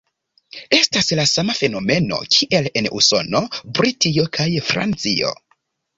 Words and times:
Estas 0.77 1.09
la 1.19 1.25
sama 1.31 1.55
fenomeno 1.59 2.19
kiel 2.37 2.71
en 2.81 2.89
Usono, 3.01 3.43
Britio 3.81 4.29
kaj 4.39 4.49
Francio. 4.71 5.35